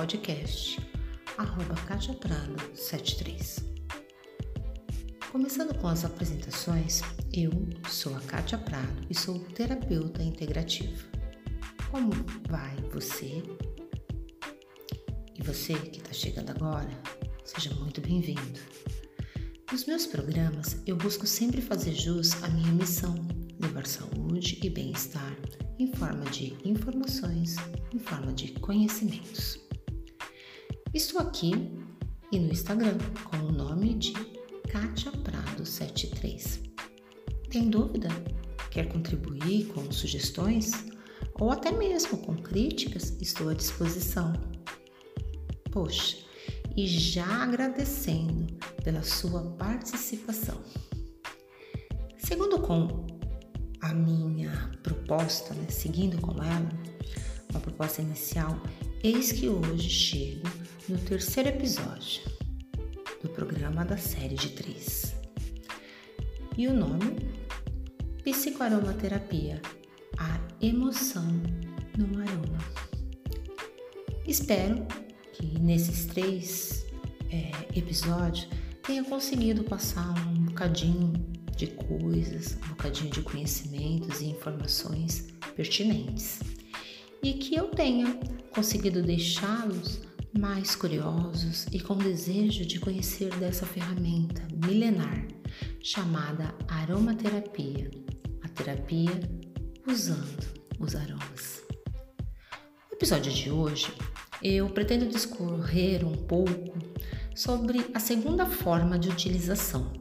podcast, 0.00 0.80
arroba 1.36 1.74
Kátia 1.86 2.14
Prado 2.14 2.56
73. 2.74 3.56
Começando 5.30 5.76
com 5.76 5.88
as 5.88 6.06
apresentações, 6.06 7.02
eu 7.34 7.50
sou 7.86 8.16
a 8.16 8.20
Kátia 8.20 8.56
Prado 8.56 9.06
e 9.10 9.14
sou 9.14 9.38
terapeuta 9.38 10.22
integrativa. 10.22 11.04
Como 11.90 12.12
vai 12.48 12.74
você? 12.90 13.42
E 15.38 15.42
você 15.42 15.74
que 15.74 15.98
está 15.98 16.14
chegando 16.14 16.48
agora, 16.48 16.98
seja 17.44 17.74
muito 17.74 18.00
bem-vindo. 18.00 18.58
Nos 19.70 19.84
meus 19.84 20.06
programas, 20.06 20.80
eu 20.86 20.96
busco 20.96 21.26
sempre 21.26 21.60
fazer 21.60 21.92
jus 21.92 22.42
à 22.42 22.48
minha 22.48 22.72
missão, 22.72 23.14
levar 23.60 23.86
saúde 23.86 24.58
e 24.62 24.70
bem-estar 24.70 25.36
em 25.78 25.92
forma 25.92 26.24
de 26.30 26.56
informações, 26.64 27.56
em 27.92 27.98
forma 27.98 28.32
de 28.32 28.52
conhecimentos. 28.60 29.68
Estou 30.92 31.20
aqui 31.20 31.52
e 32.32 32.38
no 32.40 32.50
Instagram 32.50 32.98
com 33.22 33.36
o 33.36 33.52
nome 33.52 33.94
de 33.94 34.12
Kátia 34.72 35.12
Prado 35.12 35.64
73. 35.64 36.62
Tem 37.48 37.70
dúvida? 37.70 38.08
Quer 38.72 38.88
contribuir 38.88 39.66
com 39.66 39.92
sugestões 39.92 40.72
ou 41.38 41.52
até 41.52 41.70
mesmo 41.70 42.18
com 42.18 42.34
críticas? 42.34 43.16
Estou 43.20 43.50
à 43.50 43.54
disposição. 43.54 44.32
Poxa, 45.70 46.16
e 46.76 46.88
já 46.88 47.44
agradecendo 47.44 48.52
pela 48.82 49.04
sua 49.04 49.44
participação. 49.52 50.60
Segundo 52.18 52.58
com 52.62 53.06
a 53.80 53.94
minha 53.94 54.72
proposta, 54.82 55.54
né, 55.54 55.68
seguindo 55.68 56.20
com 56.20 56.42
ela, 56.42 56.68
uma 57.48 57.60
proposta 57.60 58.02
inicial, 58.02 58.60
eis 59.04 59.30
que 59.30 59.48
hoje 59.48 59.88
chego 59.88 60.59
no 60.88 60.98
terceiro 60.98 61.48
episódio 61.48 62.22
do 63.22 63.28
programa 63.28 63.84
da 63.84 63.96
série 63.96 64.34
de 64.34 64.50
três. 64.50 65.14
E 66.56 66.66
o 66.66 66.74
nome? 66.74 67.16
Psicoaromaterapia, 68.24 69.60
a 70.18 70.40
emoção 70.60 71.26
no 71.96 72.20
aroma. 72.20 72.58
Espero 74.26 74.86
que 75.32 75.58
nesses 75.58 76.06
três 76.06 76.86
é, 77.30 77.78
episódios 77.78 78.48
tenha 78.82 79.04
conseguido 79.04 79.62
passar 79.64 80.10
um 80.28 80.44
bocadinho 80.44 81.12
de 81.56 81.68
coisas, 81.68 82.58
um 82.64 82.68
bocadinho 82.70 83.10
de 83.10 83.22
conhecimentos 83.22 84.20
e 84.20 84.26
informações 84.26 85.28
pertinentes. 85.54 86.40
E 87.22 87.34
que 87.34 87.54
eu 87.54 87.68
tenha 87.68 88.18
conseguido 88.50 89.02
deixá-los 89.02 90.09
mais 90.38 90.74
curiosos 90.74 91.66
e 91.72 91.80
com 91.80 91.96
desejo 91.96 92.64
de 92.64 92.78
conhecer 92.78 93.34
dessa 93.36 93.66
ferramenta 93.66 94.46
milenar 94.64 95.26
chamada 95.82 96.54
aromaterapia, 96.68 97.90
a 98.42 98.48
terapia 98.48 99.20
usando 99.86 100.46
os 100.78 100.94
aromas. 100.94 101.62
No 102.90 102.96
episódio 102.96 103.32
de 103.32 103.50
hoje, 103.50 103.92
eu 104.42 104.68
pretendo 104.70 105.06
discorrer 105.06 106.06
um 106.06 106.14
pouco 106.14 106.78
sobre 107.34 107.86
a 107.94 108.00
segunda 108.00 108.46
forma 108.46 108.98
de 108.98 109.08
utilização 109.08 110.00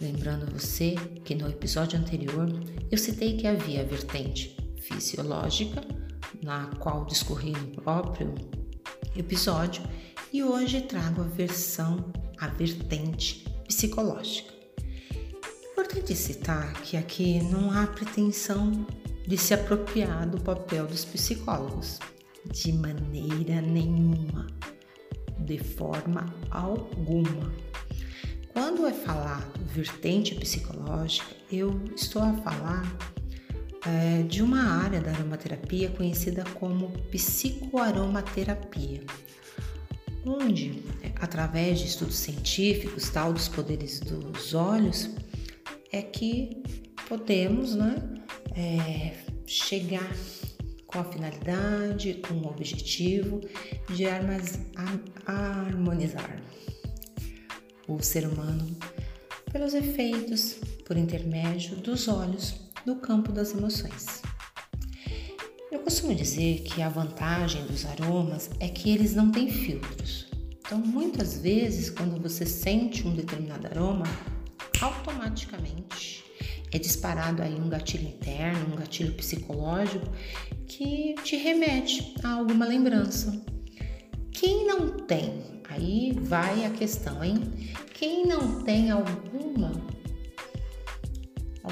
Lembrando 0.00 0.52
você 0.52 0.96
que 1.24 1.34
no 1.34 1.48
episódio 1.48 1.98
anterior 1.98 2.48
eu 2.90 2.98
citei 2.98 3.36
que 3.36 3.46
havia 3.46 3.80
a 3.80 3.84
vertente 3.84 4.56
fisiológica, 4.80 5.82
na 6.42 6.66
qual 6.80 7.04
discorri 7.04 7.52
no 7.52 7.68
próprio 7.68 8.34
episódio, 9.16 9.82
e 10.32 10.42
hoje 10.42 10.80
trago 10.80 11.22
a 11.22 11.24
versão, 11.24 12.12
a 12.38 12.48
vertente 12.48 13.44
psicológica. 13.66 14.52
Importante 15.72 16.14
citar 16.14 16.72
que 16.82 16.96
aqui 16.96 17.42
não 17.42 17.70
há 17.70 17.86
pretensão 17.86 18.86
de 19.26 19.38
se 19.38 19.54
apropriar 19.54 20.28
do 20.28 20.40
papel 20.40 20.86
dos 20.86 21.04
psicólogos, 21.04 21.98
de 22.50 22.72
maneira 22.72 23.60
nenhuma, 23.62 24.46
de 25.38 25.58
forma 25.58 26.34
alguma. 26.50 27.52
Quando 28.52 28.86
é 28.86 28.92
falar 28.92 29.50
vertente 29.72 30.34
psicológica, 30.34 31.34
eu 31.50 31.80
estou 31.96 32.22
a 32.22 32.32
falar 32.34 33.13
é, 33.86 34.22
de 34.22 34.42
uma 34.42 34.82
área 34.82 35.00
da 35.00 35.10
aromaterapia 35.10 35.90
conhecida 35.90 36.42
como 36.54 36.88
psicoaromaterapia, 37.10 39.02
onde, 40.24 40.82
através 41.20 41.80
de 41.80 41.86
estudos 41.86 42.16
científicos, 42.16 43.10
tal 43.10 43.32
dos 43.32 43.46
poderes 43.48 44.00
dos 44.00 44.54
olhos, 44.54 45.10
é 45.92 46.00
que 46.00 46.62
podemos 47.08 47.74
né, 47.74 47.96
é, 48.56 49.12
chegar 49.46 50.10
com 50.86 50.98
a 51.00 51.04
finalidade, 51.04 52.22
com 52.26 52.34
o 52.34 52.46
objetivo 52.46 53.40
de 53.94 54.06
harmonizar 55.26 56.42
o 57.86 58.00
ser 58.02 58.26
humano 58.26 58.74
pelos 59.52 59.74
efeitos 59.74 60.54
por 60.86 60.96
intermédio 60.96 61.76
dos 61.76 62.08
olhos 62.08 62.63
no 62.84 62.96
campo 62.96 63.32
das 63.32 63.52
emoções. 63.52 64.22
Eu 65.70 65.80
costumo 65.80 66.14
dizer 66.14 66.62
que 66.62 66.80
a 66.80 66.88
vantagem 66.88 67.64
dos 67.66 67.84
aromas 67.84 68.50
é 68.60 68.68
que 68.68 68.90
eles 68.90 69.14
não 69.14 69.30
têm 69.30 69.50
filtros. 69.50 70.26
Então, 70.58 70.78
muitas 70.78 71.38
vezes, 71.38 71.90
quando 71.90 72.20
você 72.20 72.46
sente 72.46 73.06
um 73.06 73.14
determinado 73.14 73.66
aroma, 73.66 74.06
automaticamente 74.80 76.24
é 76.72 76.78
disparado 76.78 77.42
aí 77.42 77.54
um 77.54 77.68
gatilho 77.68 78.08
interno, 78.08 78.72
um 78.72 78.76
gatilho 78.76 79.14
psicológico 79.14 80.06
que 80.66 81.14
te 81.22 81.36
remete 81.36 82.14
a 82.22 82.34
alguma 82.34 82.66
lembrança. 82.66 83.44
Quem 84.32 84.66
não 84.66 84.90
tem 85.06 85.54
Aí 85.74 86.16
vai 86.20 86.64
a 86.64 86.70
questão, 86.70 87.22
hein? 87.24 87.40
Quem 87.94 88.26
não 88.26 88.62
tem 88.62 88.92
alguma 88.92 89.72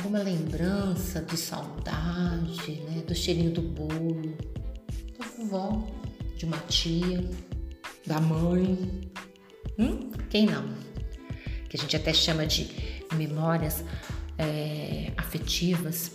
alguma 0.02 0.18
lembrança 0.18 1.22
de 1.22 1.36
saudade, 1.36 2.72
né, 2.88 3.04
do 3.06 3.14
cheirinho 3.14 3.52
do 3.52 3.62
bolo, 3.62 4.36
da 5.16 5.24
vovó, 5.24 5.88
de 6.36 6.44
uma 6.44 6.58
tia, 6.66 7.30
da 8.04 8.20
mãe, 8.20 9.12
hum? 9.78 10.10
Quem 10.28 10.46
não? 10.46 10.74
Que 11.68 11.76
a 11.76 11.78
gente 11.78 11.94
até 11.94 12.12
chama 12.12 12.44
de 12.44 12.68
memórias 13.14 13.84
é, 14.38 15.12
afetivas. 15.16 16.10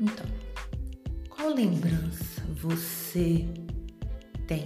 Então, 0.00 0.24
qual 1.28 1.50
lembrança 1.50 2.42
você 2.54 3.46
tem 4.46 4.64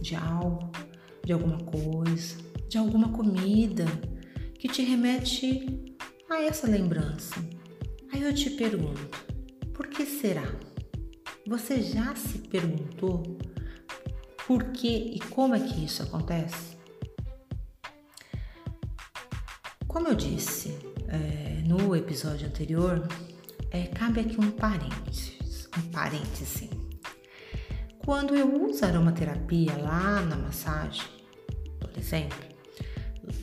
de 0.00 0.14
algo, 0.14 0.70
de 1.24 1.32
alguma 1.32 1.58
coisa, 1.58 2.36
de 2.68 2.78
alguma 2.78 3.08
comida 3.08 3.84
que 4.62 4.68
te 4.68 4.84
remete 4.84 5.96
a 6.30 6.40
essa 6.40 6.68
lembrança. 6.68 7.34
Aí 8.12 8.22
eu 8.22 8.32
te 8.32 8.48
pergunto, 8.48 9.18
por 9.74 9.88
que 9.88 10.06
será? 10.06 10.54
Você 11.48 11.82
já 11.82 12.14
se 12.14 12.38
perguntou 12.38 13.24
por 14.46 14.62
que 14.66 15.16
e 15.16 15.18
como 15.30 15.56
é 15.56 15.58
que 15.58 15.84
isso 15.84 16.04
acontece? 16.04 16.76
Como 19.88 20.06
eu 20.06 20.14
disse 20.14 20.78
é, 21.08 21.60
no 21.66 21.96
episódio 21.96 22.46
anterior, 22.46 23.08
é, 23.68 23.88
cabe 23.88 24.20
aqui 24.20 24.40
um 24.40 24.52
parênteses, 24.52 25.68
um 25.76 25.90
parêntese. 25.90 26.70
Quando 27.98 28.36
eu 28.36 28.64
uso 28.64 28.84
aromaterapia 28.84 29.76
lá 29.76 30.20
na 30.20 30.36
massagem, 30.36 31.08
por 31.80 31.90
exemplo, 31.98 32.51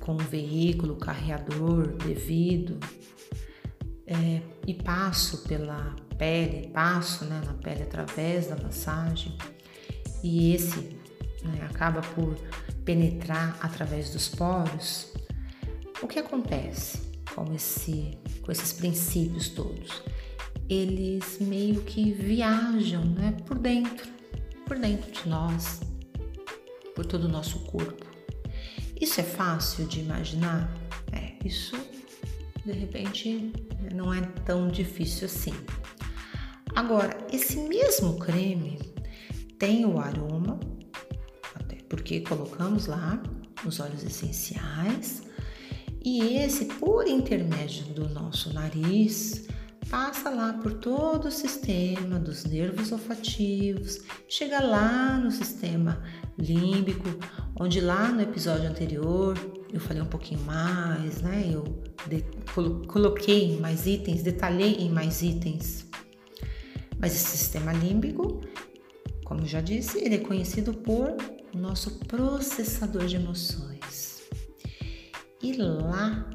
com 0.10 0.16
o 0.16 0.18
veículo 0.18 0.96
carreador 0.96 1.96
devido 1.98 2.80
é, 4.08 4.42
e 4.66 4.74
passo 4.74 5.44
pela 5.48 5.96
pele, 6.18 6.68
passo 6.70 7.26
né, 7.26 7.40
na 7.46 7.54
pele 7.54 7.84
através 7.84 8.48
da 8.48 8.56
massagem 8.56 9.38
e 10.24 10.56
esse 10.56 10.80
né, 11.44 11.64
acaba 11.70 12.02
por 12.02 12.36
penetrar 12.84 13.56
através 13.62 14.10
dos 14.10 14.28
poros, 14.30 15.14
o 16.02 16.08
que 16.08 16.18
acontece 16.18 17.12
com, 17.36 17.54
esse, 17.54 18.18
com 18.42 18.52
esses 18.52 18.74
princípios 18.74 19.50
todos? 19.50 20.02
Eles 20.68 21.38
meio 21.40 21.84
que 21.84 22.12
viajam 22.14 23.06
né, 23.06 23.38
por 23.46 23.60
dentro 23.60 24.10
por 24.66 24.78
dentro 24.80 25.12
de 25.12 25.30
nós, 25.30 25.82
por 26.96 27.06
todo 27.06 27.26
o 27.26 27.28
nosso 27.28 27.60
corpo. 27.60 28.09
Isso 29.00 29.22
é 29.22 29.24
fácil 29.24 29.86
de 29.86 30.02
imaginar? 30.02 30.70
É, 31.12 31.34
isso 31.46 31.76
de 32.66 32.72
repente 32.74 33.54
não 33.94 34.14
é 34.14 34.22
tão 34.46 34.68
difícil 34.68 35.26
assim. 35.26 35.54
Agora, 36.76 37.18
esse 37.32 37.58
mesmo 37.58 38.20
creme 38.20 38.80
tem 39.58 39.86
o 39.86 40.00
aroma, 40.00 40.60
até 41.56 41.78
porque 41.88 42.22
colocamos 42.22 42.86
lá 42.86 43.22
os 43.66 43.80
óleos 43.80 44.04
essenciais, 44.04 45.24
e 46.04 46.38
esse, 46.38 46.66
por 46.66 47.08
intermédio 47.08 47.86
do 47.94 48.08
nosso 48.10 48.54
nariz, 48.54 49.48
passa 49.90 50.30
lá 50.30 50.54
por 50.54 50.74
todo 50.76 51.28
o 51.28 51.32
sistema 51.32 52.20
dos 52.20 52.46
nervos 52.46 52.92
olfativos, 52.92 54.00
chega 54.28 54.62
lá 54.62 55.18
no 55.18 55.32
sistema 55.32 56.02
límbico, 56.40 57.08
onde 57.60 57.82
lá 57.82 58.10
no 58.10 58.22
episódio 58.22 58.70
anterior 58.70 59.38
eu 59.72 59.80
falei 59.80 60.02
um 60.02 60.08
pouquinho 60.08 60.42
mais, 60.42 61.22
né? 61.22 61.50
Eu 61.52 61.64
coloquei 62.88 63.60
mais 63.60 63.86
itens, 63.86 64.24
detalhei 64.24 64.76
em 64.76 64.90
mais 64.90 65.22
itens. 65.22 65.88
Mas 66.98 67.16
esse 67.16 67.38
sistema 67.38 67.72
límbico, 67.72 68.42
como 69.24 69.46
já 69.46 69.62
disse, 69.62 70.00
ele 70.00 70.16
é 70.16 70.20
conhecido 70.20 70.74
por 70.74 71.16
nosso 71.54 72.00
processador 72.00 73.06
de 73.06 73.16
emoções. 73.16 74.24
E 75.42 75.54
lá, 75.54 76.30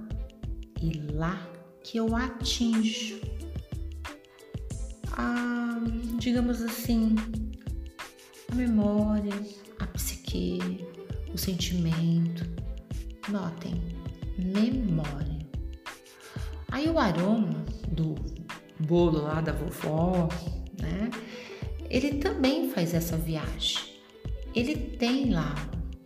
e 0.80 0.92
lá 1.12 1.46
que 1.82 1.98
eu 1.98 2.16
atinjo 2.16 3.20
a, 5.12 5.80
digamos 6.18 6.62
assim, 6.62 7.14
a 8.50 8.54
memória, 8.54 9.32
psique, 10.34 10.84
o 11.32 11.38
sentimento. 11.38 12.44
Notem, 13.28 13.80
memória. 14.36 15.38
Aí 16.70 16.90
o 16.90 16.98
aroma 16.98 17.64
do 17.88 18.16
bolo 18.80 19.22
lá 19.22 19.40
da 19.40 19.52
vovó, 19.52 20.28
né? 20.80 21.10
Ele 21.88 22.18
também 22.18 22.68
faz 22.70 22.92
essa 22.92 23.16
viagem. 23.16 23.94
Ele 24.54 24.76
tem 24.76 25.30
lá 25.30 25.54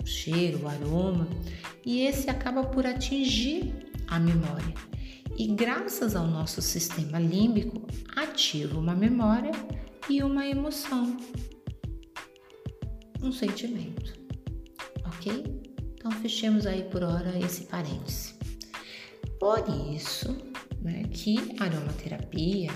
o 0.02 0.06
cheiro, 0.06 0.62
o 0.62 0.68
aroma, 0.68 1.26
e 1.84 2.02
esse 2.02 2.28
acaba 2.28 2.64
por 2.64 2.86
atingir 2.86 3.74
a 4.06 4.20
memória. 4.20 4.74
E 5.36 5.46
graças 5.48 6.14
ao 6.14 6.26
nosso 6.26 6.60
sistema 6.60 7.18
límbico, 7.18 7.86
ativa 8.14 8.78
uma 8.78 8.94
memória 8.94 9.52
e 10.08 10.22
uma 10.22 10.46
emoção, 10.46 11.16
um 13.22 13.32
sentimento. 13.32 14.17
Ok? 15.08 15.62
Então 15.94 16.10
fechemos 16.12 16.66
aí 16.66 16.82
por 16.84 17.02
hora 17.02 17.38
esse 17.38 17.64
parêntese. 17.64 18.34
Por 19.38 19.64
isso, 19.94 20.36
né, 20.80 21.04
que 21.12 21.54
a 21.60 21.64
aromaterapia, 21.64 22.70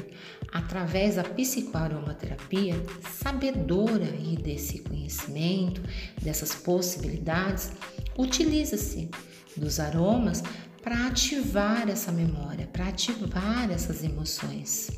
através 0.52 1.16
da 1.16 1.24
psicoaromaterapia, 1.24 2.74
sabedora 3.10 4.04
aí 4.04 4.36
desse 4.36 4.80
conhecimento, 4.80 5.82
dessas 6.20 6.54
possibilidades, 6.54 7.72
utiliza-se 8.16 9.10
dos 9.56 9.80
aromas 9.80 10.42
para 10.82 11.06
ativar 11.06 11.88
essa 11.88 12.10
memória, 12.10 12.66
para 12.66 12.88
ativar 12.88 13.70
essas 13.70 14.02
emoções, 14.02 14.90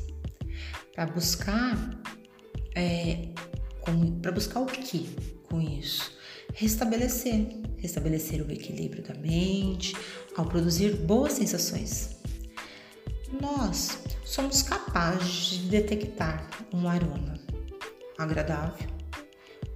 para 0.93 1.05
buscar 1.05 1.75
é, 2.75 3.29
para 4.21 4.31
buscar 4.31 4.59
o 4.59 4.65
que 4.65 5.15
com 5.43 5.61
isso? 5.61 6.11
Restabelecer, 6.53 7.47
restabelecer 7.77 8.41
o 8.41 8.51
equilíbrio 8.51 9.03
da 9.03 9.13
mente, 9.15 9.95
ao 10.35 10.45
produzir 10.45 10.95
boas 10.95 11.33
sensações. 11.33 12.17
Nós 13.41 13.97
somos 14.23 14.61
capazes 14.61 15.49
de 15.49 15.67
detectar 15.67 16.49
um 16.73 16.87
aroma 16.87 17.39
agradável, 18.17 18.87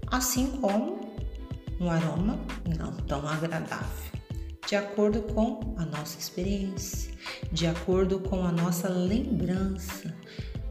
assim 0.08 0.48
como 0.62 1.00
um 1.80 1.90
aroma 1.90 2.40
não 2.78 2.94
tão 2.94 3.28
agradável 3.28 4.20
de 4.70 4.76
acordo 4.76 5.24
com 5.24 5.74
a 5.78 5.86
nossa 5.86 6.20
experiência, 6.20 7.12
de 7.52 7.66
acordo 7.66 8.20
com 8.20 8.46
a 8.46 8.52
nossa 8.52 8.88
lembrança 8.88 10.16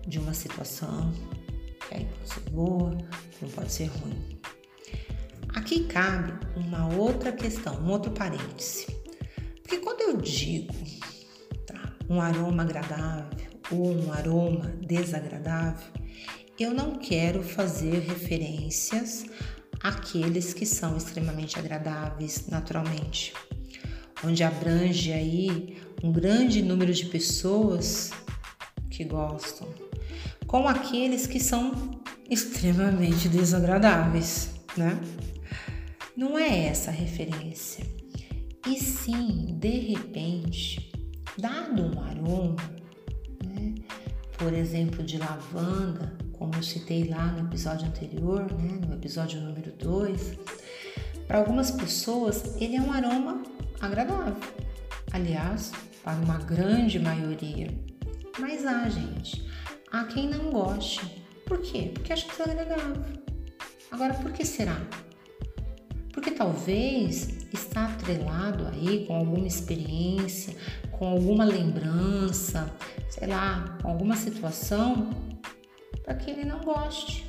de 0.06 0.20
uma 0.20 0.32
situação, 0.32 1.12
que 1.88 1.96
aí 1.96 2.04
pode 2.04 2.32
ser 2.32 2.50
boa, 2.50 2.96
não 3.42 3.48
pode 3.48 3.72
ser 3.72 3.86
ruim. 3.86 4.37
Aqui 5.58 5.84
cabe 5.86 6.32
uma 6.54 6.94
outra 6.94 7.32
questão, 7.32 7.74
um 7.80 7.90
outro 7.90 8.12
parêntese. 8.12 8.86
Porque 9.60 9.78
quando 9.78 10.02
eu 10.02 10.16
digo 10.18 10.72
tá, 11.66 11.92
um 12.08 12.20
aroma 12.20 12.62
agradável 12.62 13.26
ou 13.72 13.92
um 13.92 14.12
aroma 14.12 14.66
desagradável, 14.80 15.88
eu 16.60 16.72
não 16.72 16.94
quero 16.94 17.42
fazer 17.42 17.98
referências 17.98 19.26
àqueles 19.82 20.54
que 20.54 20.64
são 20.64 20.96
extremamente 20.96 21.58
agradáveis 21.58 22.46
naturalmente 22.46 23.34
onde 24.24 24.44
abrange 24.44 25.12
aí 25.12 25.76
um 26.02 26.12
grande 26.12 26.62
número 26.62 26.92
de 26.92 27.06
pessoas 27.06 28.12
que 28.88 29.02
gostam, 29.02 29.68
com 30.46 30.68
aqueles 30.68 31.26
que 31.26 31.40
são 31.40 32.00
extremamente 32.30 33.28
desagradáveis, 33.28 34.50
né? 34.76 35.00
Não 36.18 36.36
é 36.36 36.66
essa 36.66 36.90
a 36.90 36.92
referência. 36.92 37.86
E 38.66 38.76
sim, 38.76 39.56
de 39.56 39.78
repente, 39.78 40.90
dado 41.38 41.80
um 41.80 42.00
aroma, 42.00 42.56
né? 43.44 43.76
por 44.36 44.52
exemplo, 44.52 45.04
de 45.04 45.16
lavanda, 45.16 46.12
como 46.32 46.56
eu 46.56 46.62
citei 46.64 47.04
lá 47.04 47.26
no 47.26 47.46
episódio 47.46 47.86
anterior, 47.86 48.52
né? 48.52 48.80
no 48.84 48.94
episódio 48.94 49.40
número 49.40 49.70
2, 49.70 50.38
para 51.28 51.38
algumas 51.38 51.70
pessoas 51.70 52.60
ele 52.60 52.74
é 52.74 52.80
um 52.80 52.92
aroma 52.92 53.44
agradável. 53.80 54.34
Aliás, 55.12 55.70
para 56.02 56.18
uma 56.18 56.38
grande 56.38 56.98
maioria. 56.98 57.72
Mas 58.40 58.66
há, 58.66 58.88
gente, 58.88 59.48
há 59.92 60.02
quem 60.06 60.28
não 60.28 60.50
goste. 60.50 61.24
Por 61.46 61.60
quê? 61.60 61.92
Porque 61.94 62.12
acha 62.12 62.26
desagradável. 62.26 63.04
Agora, 63.92 64.14
por 64.14 64.32
que 64.32 64.44
será? 64.44 64.84
Porque 66.18 66.32
talvez 66.32 67.46
está 67.52 67.84
atrelado 67.84 68.66
aí 68.66 69.06
com 69.06 69.14
alguma 69.14 69.46
experiência, 69.46 70.52
com 70.90 71.06
alguma 71.06 71.44
lembrança, 71.44 72.74
sei 73.08 73.28
lá, 73.28 73.78
com 73.80 73.88
alguma 73.88 74.16
situação 74.16 75.10
para 76.02 76.16
que 76.16 76.32
ele 76.32 76.44
não 76.44 76.60
goste. 76.60 77.24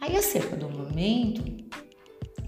Aí, 0.00 0.16
acerca 0.16 0.56
do 0.56 0.70
momento 0.70 1.42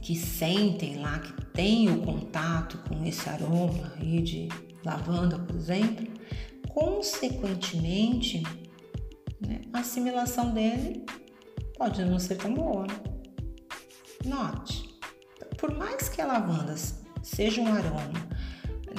que 0.01 0.17
sentem 0.17 1.03
lá, 1.03 1.19
que 1.19 1.35
tem 1.53 1.91
o 1.91 2.01
contato 2.01 2.79
com 2.89 3.05
esse 3.05 3.29
aroma 3.29 3.93
aí 4.01 4.23
de 4.23 4.49
lavanda, 4.83 5.39
por 5.39 5.55
exemplo, 5.55 6.07
consequentemente, 6.71 8.43
né, 9.39 9.61
a 9.71 9.81
assimilação 9.81 10.55
dele 10.55 11.05
pode 11.77 12.03
não 12.07 12.19
ser 12.19 12.37
tão 12.37 12.55
boa. 12.55 12.87
Note, 14.25 14.89
por 15.59 15.77
mais 15.77 16.09
que 16.09 16.21
a 16.21 16.27
lavanda 16.27 16.75
seja 17.23 17.61
um 17.61 17.73
aroma, 17.73 18.29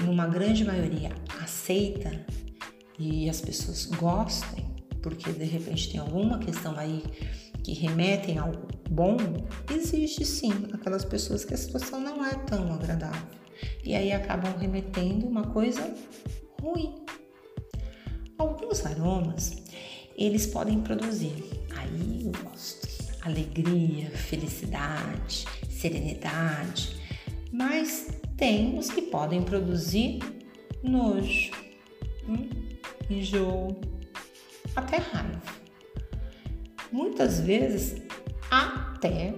numa 0.06 0.28
grande 0.28 0.66
maioria 0.66 1.12
aceita 1.42 2.26
e 3.00 3.30
as 3.30 3.40
pessoas 3.40 3.86
gostem, 3.86 4.66
porque 5.02 5.32
de 5.32 5.46
repente 5.46 5.92
tem 5.92 6.00
alguma 6.00 6.40
questão 6.40 6.78
aí 6.78 7.04
que 7.64 7.74
remetem 7.74 8.38
ao 8.38 8.52
bom, 8.90 9.18
existe 9.74 10.26
sim 10.26 10.52
aquelas 10.74 11.06
pessoas 11.06 11.46
que 11.46 11.54
a 11.54 11.58
situação 11.58 12.02
não 12.02 12.26
é 12.26 12.36
tão 12.36 12.74
agradável 12.74 13.28
e 13.84 13.96
aí 13.96 14.12
acabam 14.12 14.58
remetendo 14.58 15.26
uma 15.26 15.44
coisa 15.48 15.94
ruim. 16.62 16.96
Alguns 18.38 18.86
aromas 18.86 19.64
eles 20.18 20.46
podem 20.46 20.82
produzir, 20.82 21.44
aí 21.78 22.32
alegria, 23.26 24.10
felicidade, 24.12 25.46
serenidade, 25.70 26.96
mas 27.52 28.20
tem 28.36 28.78
os 28.78 28.90
que 28.90 29.02
podem 29.02 29.44
produzir 29.44 30.20
nojo, 30.84 31.52
hum, 32.28 32.50
enjoo, 33.10 33.80
até 34.76 34.98
raiva 34.98 35.64
muitas 36.94 37.40
vezes 37.42 37.96
até 38.52 39.34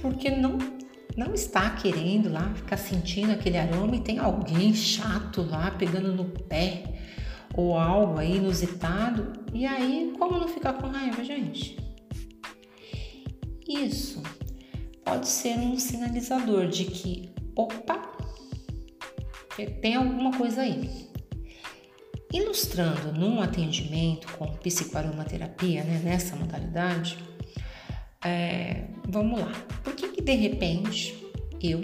porque 0.00 0.30
não 0.30 0.58
não 1.16 1.34
está 1.34 1.68
querendo 1.70 2.32
lá 2.32 2.54
ficar 2.54 2.78
sentindo 2.78 3.32
aquele 3.32 3.58
aroma 3.58 3.96
e 3.96 4.00
tem 4.00 4.18
alguém 4.18 4.72
chato 4.72 5.42
lá 5.42 5.70
pegando 5.72 6.14
no 6.14 6.24
pé 6.24 6.84
ou 7.54 7.76
algo 7.76 8.18
aí 8.18 8.36
inusitado. 8.36 9.32
E 9.52 9.66
aí, 9.66 10.14
como 10.16 10.38
não 10.38 10.46
ficar 10.46 10.74
com 10.74 10.86
raiva, 10.86 11.22
gente? 11.24 11.76
Isso 13.72 14.22
pode 15.04 15.28
ser 15.28 15.56
um 15.58 15.78
sinalizador 15.78 16.66
de 16.66 16.84
que, 16.86 17.30
opa, 17.54 18.02
tem 19.80 19.94
alguma 19.94 20.36
coisa 20.36 20.62
aí. 20.62 21.08
Ilustrando 22.32 23.12
num 23.12 23.40
atendimento 23.40 24.26
com 24.36 24.46
psicoaromaterapia, 24.56 25.84
né, 25.84 26.00
nessa 26.02 26.34
modalidade, 26.36 27.16
É, 28.22 28.84
vamos 29.08 29.40
lá. 29.40 29.50
Por 29.82 29.94
que, 29.94 30.08
que 30.08 30.20
de 30.20 30.34
repente 30.34 31.16
eu 31.58 31.80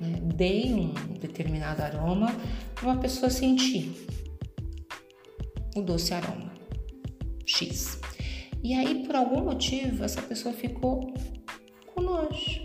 né, 0.00 0.18
dei 0.34 0.72
um 0.72 0.94
determinado 1.20 1.82
aroma 1.82 2.34
para 2.74 2.86
uma 2.86 2.96
pessoa 2.96 3.28
sentir 3.28 4.06
o 5.76 5.82
doce 5.82 6.14
aroma 6.14 6.54
X? 7.44 7.97
E 8.62 8.74
aí, 8.74 9.04
por 9.06 9.14
algum 9.14 9.44
motivo, 9.44 10.04
essa 10.04 10.20
pessoa 10.20 10.54
ficou 10.54 11.14
com 11.86 12.00
nojo, 12.00 12.64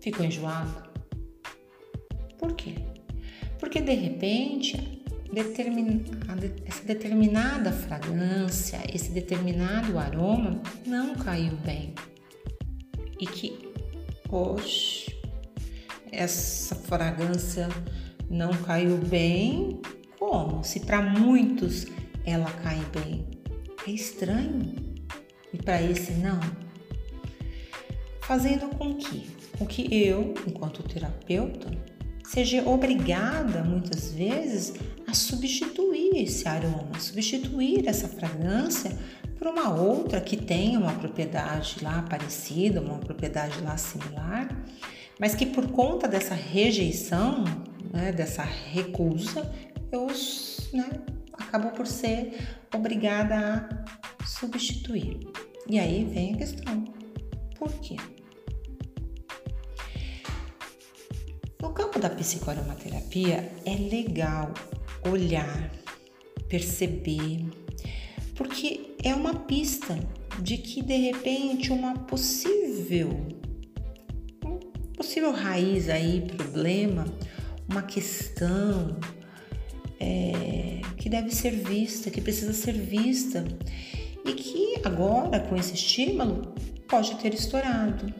ficou 0.00 0.24
enjoada. 0.24 0.90
Por 2.38 2.54
quê? 2.54 2.74
Porque 3.58 3.80
de 3.80 3.94
repente 3.94 5.00
essa 6.66 6.84
determinada 6.84 7.70
fragrância, 7.70 8.80
esse 8.92 9.12
determinado 9.12 9.98
aroma 9.98 10.60
não 10.84 11.14
caiu 11.14 11.56
bem. 11.58 11.94
E 13.20 13.26
que, 13.26 13.72
oxe, 14.28 15.14
essa 16.10 16.74
fragrância 16.74 17.68
não 18.28 18.50
caiu 18.50 18.96
bem, 18.96 19.80
como? 20.18 20.64
Se 20.64 20.80
para 20.80 21.00
muitos 21.00 21.86
ela 22.24 22.50
cai 22.50 22.80
bem. 22.92 23.39
É 23.86 23.90
estranho. 23.90 24.74
E 25.52 25.58
para 25.58 25.82
esse 25.82 26.12
não. 26.12 26.40
Fazendo 28.22 28.68
com 28.76 28.94
que, 28.94 29.30
com 29.58 29.66
que 29.66 29.88
eu, 29.92 30.34
enquanto 30.46 30.82
terapeuta, 30.82 31.68
seja 32.24 32.62
obrigada 32.68 33.64
muitas 33.64 34.12
vezes 34.12 34.74
a 35.06 35.14
substituir 35.14 36.22
esse 36.22 36.46
aroma, 36.46 37.00
substituir 37.00 37.88
essa 37.88 38.06
fragrância 38.06 38.96
por 39.36 39.48
uma 39.48 39.74
outra 39.74 40.20
que 40.20 40.36
tenha 40.36 40.78
uma 40.78 40.92
propriedade 40.92 41.78
lá 41.82 42.02
parecida, 42.02 42.80
uma 42.80 42.98
propriedade 42.98 43.60
lá 43.62 43.76
similar, 43.76 44.48
mas 45.18 45.34
que 45.34 45.46
por 45.46 45.66
conta 45.72 46.06
dessa 46.06 46.34
rejeição, 46.34 47.42
né, 47.92 48.12
dessa 48.12 48.42
recusa, 48.42 49.50
eu 49.90 50.06
né, 50.72 50.88
acabo 51.40 51.70
por 51.70 51.86
ser 51.86 52.38
obrigada 52.74 53.68
a 54.18 54.26
substituir. 54.26 55.28
E 55.68 55.78
aí 55.78 56.04
vem 56.04 56.34
a 56.34 56.38
questão: 56.38 56.84
por 57.58 57.72
quê? 57.80 57.96
No 61.60 61.72
campo 61.72 61.98
da 61.98 62.10
psicoaromaterapia 62.10 63.52
é 63.64 63.74
legal 63.74 64.52
olhar, 65.08 65.70
perceber, 66.48 67.48
porque 68.34 68.94
é 69.02 69.14
uma 69.14 69.34
pista 69.34 69.98
de 70.40 70.56
que 70.58 70.82
de 70.82 70.96
repente 70.96 71.72
uma 71.72 71.94
possível 71.94 73.40
possível 74.96 75.32
raiz 75.32 75.88
aí, 75.88 76.20
problema, 76.36 77.06
uma 77.68 77.82
questão 77.82 78.98
é, 79.98 80.79
que 81.00 81.08
deve 81.08 81.30
ser 81.34 81.52
vista, 81.52 82.10
que 82.10 82.20
precisa 82.20 82.52
ser 82.52 82.74
vista 82.74 83.42
e 84.22 84.34
que 84.34 84.74
agora 84.84 85.40
com 85.40 85.56
esse 85.56 85.72
estímulo 85.72 86.54
pode 86.86 87.16
ter 87.16 87.32
estourado, 87.32 88.12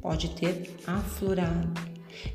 pode 0.00 0.30
ter 0.30 0.70
aflorado. 0.86 1.68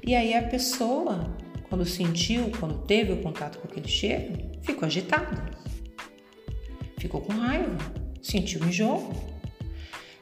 E 0.06 0.14
aí 0.14 0.36
a 0.36 0.48
pessoa, 0.48 1.36
quando 1.70 1.84
sentiu, 1.86 2.52
quando 2.60 2.86
teve 2.86 3.14
o 3.14 3.24
contato 3.24 3.58
com 3.58 3.68
aquele 3.68 3.88
cheiro, 3.88 4.38
ficou 4.62 4.86
agitada, 4.86 5.50
ficou 7.00 7.22
com 7.22 7.34
raiva, 7.34 7.78
sentiu 8.22 8.64
enjoo. 8.64 9.12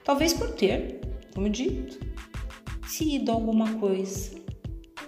Talvez 0.06 0.34
por 0.34 0.54
ter, 0.54 1.02
como 1.34 1.50
dito, 1.50 2.00
sido 2.88 3.34
alguma 3.34 3.74
coisa, 3.80 4.32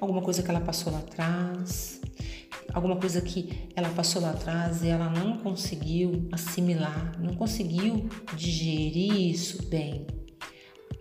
alguma 0.02 0.22
coisa 0.22 0.44
que 0.44 0.50
ela 0.50 0.60
passou 0.60 0.92
lá 0.92 1.00
atrás, 1.00 2.02
alguma 2.74 2.96
coisa 2.98 3.22
que 3.22 3.70
ela 3.76 3.90
passou 3.90 4.22
lá 4.22 4.32
atrás 4.32 4.84
e 4.84 4.88
ela 4.88 5.10
não 5.10 5.38
conseguiu 5.38 6.28
assimilar, 6.32 7.14
não 7.20 7.36
conseguiu 7.36 8.10
digerir 8.36 9.32
isso 9.32 9.68
bem, 9.68 10.06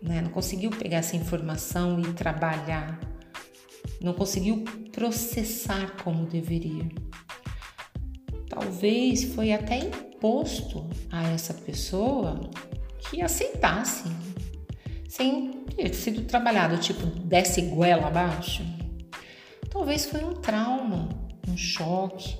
né? 0.02 0.20
não 0.22 0.30
conseguiu 0.30 0.70
pegar 0.70 0.98
essa 0.98 1.16
informação 1.16 2.00
e 2.00 2.12
trabalhar 2.12 2.98
não 4.00 4.12
conseguiu 4.12 4.64
processar 4.92 5.96
como 6.02 6.26
deveria. 6.26 6.88
Talvez 8.48 9.24
foi 9.34 9.52
até 9.52 9.78
imposto 9.78 10.88
a 11.10 11.28
essa 11.28 11.54
pessoa 11.54 12.50
que 12.98 13.20
aceitasse, 13.20 14.04
sem 15.08 15.64
ter 15.76 15.94
sido 15.94 16.22
trabalhado, 16.22 16.78
tipo, 16.78 17.06
desce 17.06 17.62
goela 17.62 18.08
abaixo. 18.08 18.64
Talvez 19.70 20.06
foi 20.06 20.24
um 20.24 20.34
trauma, 20.34 21.08
um 21.48 21.56
choque 21.56 22.36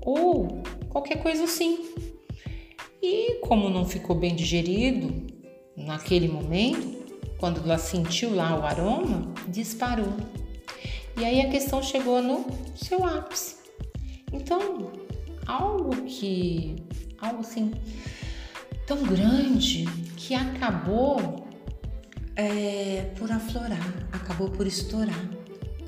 ou 0.00 0.62
qualquer 0.88 1.22
coisa 1.22 1.44
assim. 1.44 1.94
E 3.02 3.40
como 3.40 3.68
não 3.68 3.84
ficou 3.84 4.16
bem 4.16 4.34
digerido 4.34 5.26
naquele 5.76 6.28
momento, 6.28 7.04
quando 7.38 7.60
ela 7.60 7.78
sentiu 7.78 8.34
lá 8.34 8.58
o 8.58 8.64
aroma, 8.64 9.32
disparou. 9.48 10.14
E 11.18 11.24
aí 11.24 11.40
a 11.40 11.50
questão 11.50 11.82
chegou 11.82 12.22
no 12.22 12.46
seu 12.74 13.04
ápice. 13.04 13.56
Então, 14.32 14.90
algo 15.46 15.94
que, 16.04 16.76
algo 17.20 17.40
assim 17.40 17.72
tão 18.86 19.02
grande 19.02 19.84
que 20.16 20.34
acabou 20.34 21.46
é, 22.36 23.12
por 23.16 23.30
aflorar, 23.30 24.08
acabou 24.12 24.50
por 24.50 24.66
estourar, 24.66 25.28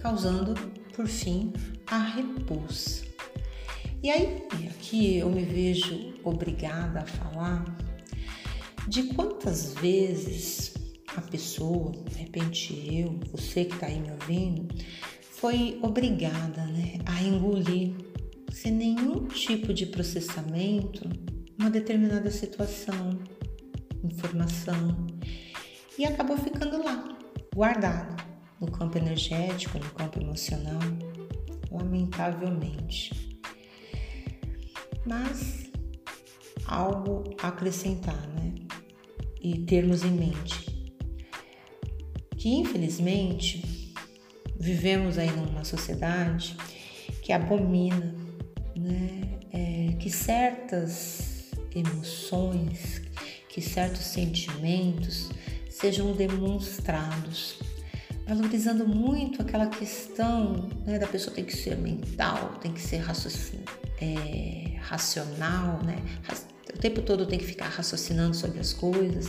causando 0.01 0.55
por 0.97 1.07
fim 1.07 1.53
a 1.87 1.99
repulsa. 1.99 3.05
E 4.03 4.11
aí, 4.11 4.47
aqui 4.71 5.19
eu 5.19 5.29
me 5.29 5.45
vejo 5.45 6.15
obrigada 6.25 7.01
a 7.01 7.07
falar 7.07 7.77
de 8.89 9.03
quantas 9.15 9.75
vezes 9.75 10.75
a 11.15 11.21
pessoa, 11.21 11.93
de 11.93 12.19
repente 12.19 12.73
eu, 12.91 13.21
você 13.31 13.67
que 13.67 13.75
está 13.75 13.87
aí 13.87 14.01
me 14.01 14.11
ouvindo, 14.11 14.75
foi 15.21 15.79
obrigada 15.83 16.65
né, 16.67 16.99
a 17.05 17.23
engolir 17.23 17.95
sem 18.51 18.73
nenhum 18.73 19.27
tipo 19.27 19.75
de 19.75 19.87
processamento 19.87 21.09
uma 21.59 21.71
determinada 21.71 22.31
situação, 22.31 23.19
informação 24.03 25.07
e 25.99 26.05
acabou 26.05 26.37
ficando 26.39 26.83
lá, 26.83 27.19
guardado 27.55 28.26
no 28.61 28.71
campo 28.71 28.99
energético, 28.99 29.79
no 29.79 29.91
campo 29.91 30.21
emocional, 30.21 30.81
lamentavelmente. 31.71 33.39
Mas 35.05 35.71
algo 36.67 37.25
a 37.41 37.49
acrescentar, 37.49 38.27
né? 38.29 38.55
E 39.41 39.59
termos 39.61 40.03
em 40.03 40.11
mente 40.11 40.77
que 42.47 42.55
infelizmente 42.55 43.93
vivemos 44.57 45.19
aí 45.19 45.31
numa 45.33 45.65
sociedade 45.65 46.57
que 47.23 47.33
abomina, 47.33 48.15
né? 48.77 49.41
É, 49.53 49.97
que 49.99 50.09
certas 50.09 51.51
emoções, 51.75 53.03
que 53.49 53.61
certos 53.61 54.03
sentimentos 54.03 55.31
sejam 55.69 56.13
demonstrados, 56.13 57.59
valorizando 58.27 58.87
muito 58.87 59.41
aquela 59.41 59.67
questão 59.67 60.69
né, 60.85 60.99
da 60.99 61.07
pessoa 61.07 61.35
tem 61.35 61.45
que 61.45 61.57
ser 61.57 61.77
mental, 61.77 62.59
tem 62.61 62.73
que 62.73 62.81
ser 62.81 63.03
é, 64.01 64.77
racional, 64.81 65.83
né? 65.85 65.97
O 66.75 66.79
tempo 66.79 67.01
todo 67.03 67.25
tem 67.25 67.39
que 67.39 67.47
ficar 67.47 67.69
raciocinando 67.69 68.35
sobre 68.35 68.59
as 68.59 68.73
coisas. 68.73 69.27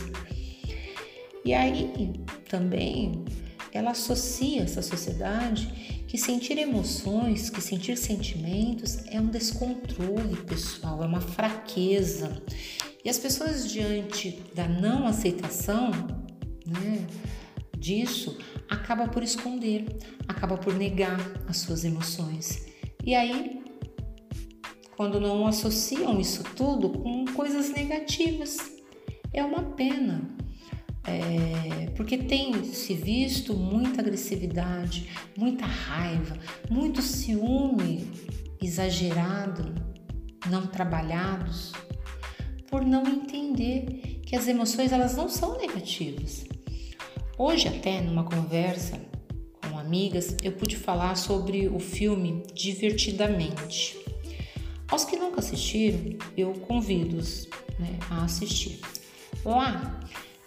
E 1.44 1.54
aí 1.54 2.12
também 2.48 3.24
ela 3.72 3.92
associa 3.92 4.62
essa 4.62 4.82
sociedade 4.82 6.04
que 6.08 6.18
sentir 6.18 6.58
emoções, 6.58 7.50
que 7.50 7.60
sentir 7.60 7.96
sentimentos 7.96 8.98
é 9.06 9.20
um 9.20 9.28
descontrole 9.28 10.36
pessoal, 10.46 11.02
é 11.02 11.06
uma 11.06 11.20
fraqueza. 11.20 12.42
E 13.04 13.08
as 13.08 13.18
pessoas 13.18 13.70
diante 13.70 14.42
da 14.54 14.66
não 14.66 15.06
aceitação, 15.06 15.90
né, 16.66 17.06
disso, 17.78 18.38
acaba 18.68 19.08
por 19.08 19.22
esconder, 19.22 19.86
acaba 20.26 20.56
por 20.56 20.74
negar 20.74 21.18
as 21.46 21.58
suas 21.58 21.84
emoções. 21.84 22.66
E 23.04 23.14
aí, 23.14 23.62
quando 24.96 25.20
não 25.20 25.46
associam 25.46 26.18
isso 26.20 26.42
tudo 26.56 26.90
com 26.90 27.24
coisas 27.26 27.70
negativas, 27.70 28.58
é 29.32 29.44
uma 29.44 29.62
pena 29.62 30.36
é, 31.04 31.90
porque 31.96 32.18
tem 32.18 32.64
se 32.64 32.94
visto 32.94 33.54
muita 33.54 34.00
agressividade, 34.00 35.08
muita 35.36 35.64
raiva, 35.64 36.36
muito 36.70 37.00
ciúme 37.00 38.10
exagerado, 38.60 39.74
não 40.50 40.66
trabalhados, 40.66 41.72
por 42.70 42.84
não 42.84 43.06
entender 43.06 44.20
que 44.26 44.36
as 44.36 44.46
emoções 44.46 44.92
elas 44.92 45.16
não 45.16 45.28
são 45.28 45.56
negativas. 45.58 46.47
Hoje 47.40 47.68
até 47.68 48.00
numa 48.00 48.24
conversa 48.24 49.00
com 49.62 49.78
amigas 49.78 50.36
eu 50.42 50.50
pude 50.50 50.76
falar 50.76 51.16
sobre 51.16 51.68
o 51.68 51.78
filme 51.78 52.42
Divertidamente. 52.52 53.96
Aos 54.90 55.04
que 55.04 55.16
nunca 55.16 55.38
assistiram, 55.38 56.18
eu 56.36 56.52
convido-os 56.54 57.48
né, 57.78 57.96
a 58.10 58.24
assistir. 58.24 58.80
Lá 59.44 60.00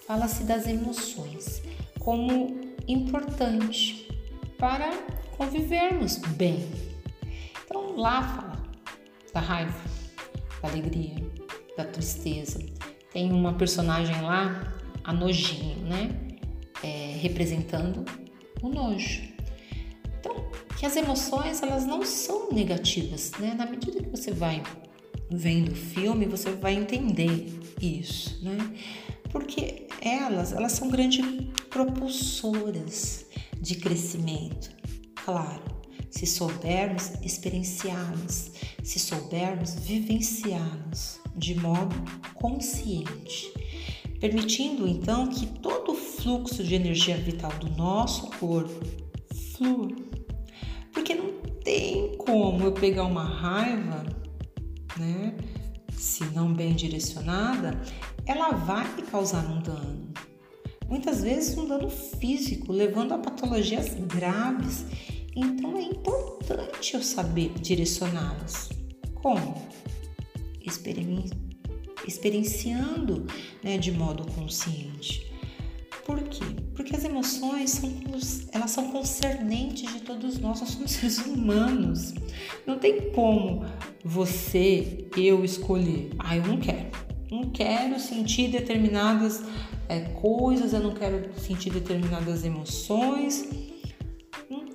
fala-se 0.05 0.43
das 0.43 0.67
emoções 0.67 1.63
como 1.98 2.60
importante 2.86 4.10
para 4.57 4.91
convivermos 5.38 6.17
bem. 6.17 6.67
Então 7.63 7.95
lá 7.95 8.21
fala 8.21 8.63
da 9.33 9.39
raiva, 9.39 9.79
da 10.62 10.67
alegria, 10.67 11.15
da 11.77 11.86
tristeza. 11.86 12.60
Tem 13.13 13.31
uma 13.31 13.53
personagem 13.53 14.21
lá, 14.21 14.74
a 15.05 15.13
Nojinho, 15.13 15.86
né? 15.86 16.30
É, 16.83 17.17
representando 17.19 18.03
o 18.61 18.69
nojo. 18.69 19.21
Então, 20.19 20.35
que 20.77 20.85
as 20.85 20.95
emoções 20.95 21.61
elas 21.61 21.85
não 21.85 22.03
são 22.03 22.51
negativas, 22.51 23.31
né? 23.39 23.53
Na 23.55 23.65
medida 23.65 24.01
que 24.01 24.09
você 24.09 24.31
vai 24.31 24.63
vendo 25.29 25.71
o 25.71 25.75
filme, 25.75 26.25
você 26.25 26.51
vai 26.51 26.73
entender 26.73 27.47
isso, 27.79 28.43
né? 28.43 28.57
Porque 29.31 29.88
elas, 30.01 30.51
elas 30.51 30.73
são 30.73 30.89
grandes 30.89 31.25
propulsoras 31.69 33.25
de 33.59 33.75
crescimento. 33.75 34.71
Claro, 35.23 35.63
se 36.09 36.25
soubermos 36.25 37.13
experienciá-las, 37.21 38.51
se 38.83 39.00
soubermos 39.00 39.75
vivenciá-las 39.75 41.21
de 41.35 41.55
modo 41.55 41.95
consciente, 42.33 43.53
permitindo 44.21 44.87
então 44.87 45.27
que 45.27 45.45
todo 45.45 45.91
o 45.91 45.95
fluxo 45.95 46.63
de 46.63 46.75
energia 46.75 47.17
vital 47.17 47.51
do 47.59 47.69
nosso 47.71 48.27
corpo 48.39 48.85
flua. 49.53 49.89
Porque 50.93 51.13
não 51.13 51.33
tem 51.63 52.15
como 52.15 52.63
eu 52.63 52.71
pegar 52.71 53.03
uma 53.03 53.25
raiva, 53.25 54.05
né, 54.97 55.35
se 55.91 56.23
não 56.27 56.53
bem 56.53 56.73
direcionada, 56.73 57.81
ela 58.25 58.51
vai 58.51 58.95
me 58.95 59.01
causar 59.01 59.45
um 59.45 59.61
dano. 59.61 60.13
Muitas 60.87 61.21
vezes 61.21 61.57
um 61.57 61.67
dano 61.67 61.89
físico, 61.89 62.71
levando 62.71 63.13
a 63.13 63.17
patologias 63.17 63.93
graves 63.93 64.85
então 65.35 65.77
é 65.77 65.83
importante 65.83 66.93
eu 66.93 67.01
saber 67.01 67.53
direcioná-las. 67.59 68.69
Como? 69.15 69.55
Experienciando 72.08 73.25
né, 73.63 73.77
de 73.77 73.91
modo 73.91 74.25
consciente. 74.34 75.31
Por 76.05 76.22
quê? 76.24 76.43
Porque 76.75 76.96
as 76.96 77.03
emoções 77.05 77.72
são, 77.72 77.91
elas 78.51 78.72
são 78.72 78.91
concernentes 78.91 79.93
de 79.93 80.01
todos 80.01 80.39
nós, 80.39 80.60
nós 80.60 80.70
somos 80.72 80.91
seres 80.91 81.20
humanos. 81.20 82.13
Não 82.65 82.79
tem 82.79 83.12
como 83.12 83.65
você, 84.03 85.08
eu 85.15 85.46
escolher. 85.46 86.10
Ah, 86.17 86.36
eu 86.36 86.46
não 86.48 86.58
quero. 86.58 86.89
Não 87.29 87.50
quero 87.50 88.00
sentir 88.00 88.50
determinadas 88.50 89.41
é, 89.88 90.01
coisas, 90.01 90.74
eu 90.74 90.81
não 90.81 90.93
quero 90.93 91.29
sentir 91.39 91.72
determinadas 91.72 92.43
emoções 92.43 93.48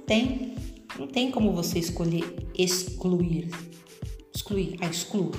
tem, 0.06 0.54
não 0.98 1.06
tem 1.06 1.30
como 1.30 1.52
você 1.52 1.78
escolher 1.78 2.24
excluir. 2.56 3.50
Excluir, 4.34 4.76
a 4.80 4.86
excluir. 4.86 5.34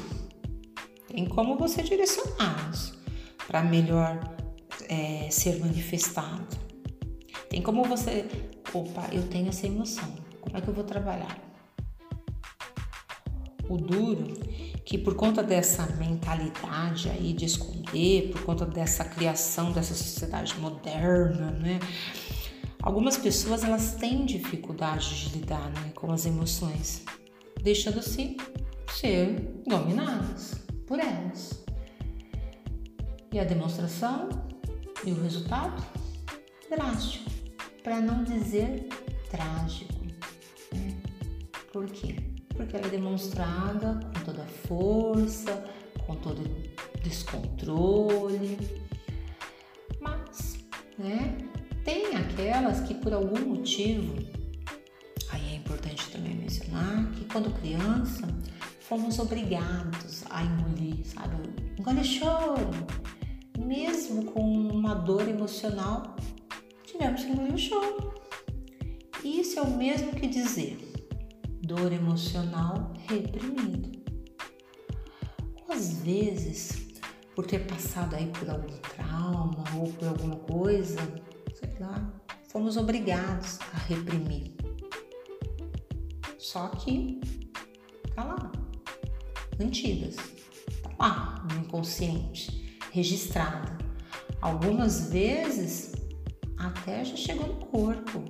Tem 1.17 1.25
como 1.25 1.58
você 1.58 1.82
direcioná-los 1.82 2.93
para 3.47 3.63
melhor 3.63 4.19
é, 4.88 5.27
ser 5.32 5.60
manifestado. 5.60 6.56
Tem 7.49 7.60
como 7.60 7.84
você, 7.86 8.27
opa, 8.71 9.10
eu 9.12 9.27
tenho 9.27 9.49
essa 9.49 9.65
emoção, 9.65 10.13
como 10.39 10.56
é 10.56 10.62
que 10.62 10.67
eu 10.67 10.75
vou 10.75 10.84
trabalhar? 10.84 11.36
O 13.67 13.77
duro 13.77 14.27
que 14.86 14.95
por 14.95 15.15
conta 15.15 15.41
dessa 15.41 15.88
mentalidade 15.95 17.10
aí 17.10 17.34
de 17.34 17.45
esconder, 17.45 18.30
por 18.30 18.43
conta 18.43 18.63
dessa 18.67 19.03
criação 19.03 19.71
dessa 19.71 19.95
sociedade 19.95 20.56
moderna, 20.60 21.49
né? 21.49 21.80
Algumas 22.80 23.17
pessoas 23.17 23.63
elas 23.63 23.95
têm 23.95 24.23
dificuldade 24.23 25.30
de 25.30 25.39
lidar 25.39 25.67
né, 25.71 25.91
com 25.95 26.12
as 26.12 26.27
emoções, 26.27 27.03
deixando-se 27.63 28.38
ser 28.88 29.63
dominadas 29.65 30.66
por 30.88 31.00
elas. 31.00 31.63
E 33.32 33.39
a 33.39 33.43
demonstração 33.43 34.30
e 35.06 35.12
o 35.12 35.21
resultado? 35.21 35.86
Drástico, 36.69 37.30
para 37.84 38.00
não 38.00 38.23
dizer 38.23 38.88
trágico. 39.30 39.93
Né? 40.73 40.97
Por 41.71 41.86
quê? 41.88 42.15
Porque 42.56 42.76
ela 42.76 42.88
é 42.88 42.89
demonstrada 42.89 44.00
com 44.13 44.23
toda 44.23 44.41
a 44.41 44.67
força, 44.67 45.63
com 46.06 46.15
todo 46.15 46.41
descontrole. 47.04 48.58
Mas, 50.02 50.58
né? 50.97 51.38
Tem 51.84 52.15
aquelas 52.15 52.82
que 52.82 52.93
por 52.95 53.13
algum 53.13 53.39
motivo, 53.56 54.15
aí 55.30 55.54
é 55.54 55.56
importante 55.56 56.10
também 56.10 56.36
mencionar 56.36 57.10
que 57.12 57.23
quando 57.26 57.50
criança 57.62 58.28
fomos 58.88 59.19
obrigados 59.19 60.23
a 60.30 60.43
engolir, 60.43 61.06
sabe? 61.06 61.36
Engole 61.78 62.04
choro. 62.04 62.71
Mesmo 63.60 64.26
com 64.32 64.41
uma 64.41 64.93
dor 64.95 65.28
emocional, 65.28 66.15
tivemos 66.86 67.23
que 67.23 67.32
engolir 67.32 67.54
o 67.54 67.58
choro. 67.58 68.13
Isso 69.23 69.60
é 69.60 69.62
o 69.62 69.76
mesmo 69.76 70.12
que 70.12 70.28
dizer 70.28 70.93
dor 71.62 71.91
emocional 71.91 72.93
reprimida. 73.10 73.89
Às 75.67 76.02
vezes, 76.02 76.88
por 77.36 77.45
ter 77.45 77.67
passado 77.67 78.15
aí 78.15 78.28
por 78.28 78.50
algum 78.50 78.78
trauma 78.95 79.63
ou 79.76 79.91
por 79.93 80.08
alguma 80.08 80.38
coisa, 80.38 81.00
sei 81.54 81.78
lá, 81.80 82.13
fomos 82.47 82.78
obrigados 82.78 83.60
a 83.73 83.78
reprimir. 83.80 84.56
Só 86.38 86.69
que 86.69 87.19
tá 88.15 88.23
lá, 88.23 88.52
mantidas, 89.60 90.15
tá 90.82 90.91
lá 91.00 91.48
no 91.50 91.60
inconsciente, 91.62 92.80
registrada. 92.91 93.78
Algumas 94.41 95.10
vezes 95.10 95.93
até 96.58 97.04
já 97.04 97.15
chegou 97.15 97.48
no 97.48 97.65
corpo. 97.67 98.24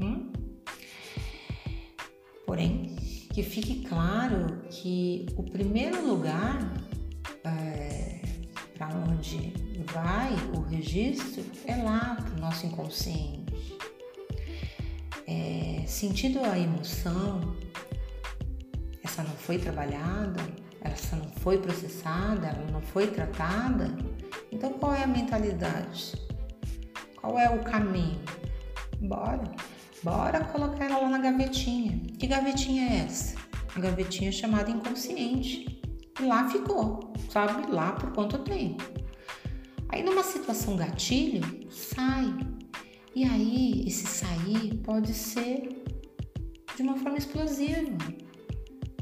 Hum? 0.00 0.32
Porém, 2.46 2.94
que 3.32 3.42
fique 3.42 3.82
claro 3.88 4.62
que 4.70 5.26
o 5.36 5.42
primeiro 5.42 6.06
lugar 6.06 6.72
é, 7.44 8.20
para 8.76 8.94
onde 8.96 9.52
vai 9.92 10.32
o 10.56 10.60
registro 10.60 11.44
é 11.66 11.76
lá 11.76 12.16
para 12.16 12.36
o 12.36 12.40
nosso 12.40 12.66
inconsciente. 12.66 13.44
É, 15.26 15.82
sentindo 15.86 16.44
a 16.44 16.58
emoção, 16.58 17.56
essa 19.14 19.22
não 19.22 19.36
foi 19.36 19.58
trabalhada, 19.58 20.42
essa 20.80 21.14
não 21.14 21.28
foi 21.28 21.58
processada, 21.58 22.48
ela 22.48 22.70
não 22.72 22.80
foi 22.80 23.06
tratada, 23.06 23.96
então 24.50 24.72
qual 24.72 24.92
é 24.92 25.04
a 25.04 25.06
mentalidade? 25.06 26.14
Qual 27.20 27.38
é 27.38 27.48
o 27.48 27.62
caminho? 27.62 28.20
Bora, 29.00 29.44
bora 30.02 30.44
colocar 30.46 30.86
ela 30.86 30.98
lá 30.98 31.08
na 31.10 31.18
gavetinha. 31.18 32.00
Que 32.18 32.26
gavetinha 32.26 32.90
é 32.90 32.96
essa? 33.04 33.36
A 33.76 33.78
gavetinha 33.78 34.32
chamada 34.32 34.68
inconsciente. 34.68 35.80
E 36.20 36.24
lá 36.24 36.50
ficou, 36.50 37.12
sabe? 37.30 37.70
Lá 37.70 37.92
por 37.92 38.10
quanto 38.12 38.38
tempo. 38.38 38.82
Aí 39.90 40.02
numa 40.02 40.24
situação 40.24 40.74
gatilho, 40.74 41.70
sai. 41.70 42.34
E 43.14 43.22
aí 43.24 43.84
esse 43.86 44.06
sair 44.06 44.74
pode 44.78 45.14
ser 45.14 45.84
de 46.74 46.82
uma 46.82 46.96
forma 46.96 47.16
explosiva. 47.16 48.23